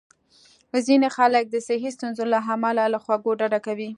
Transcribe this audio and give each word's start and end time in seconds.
ځینې 0.87 1.07
خلک 1.17 1.43
د 1.49 1.55
صحي 1.67 1.89
ستونزو 1.97 2.23
له 2.33 2.39
امله 2.53 2.83
له 2.93 2.99
خوږو 3.03 3.31
ډډه 3.39 3.59
کوي. 3.65 3.89